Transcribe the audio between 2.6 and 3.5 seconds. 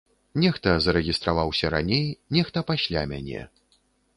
пасля мяне.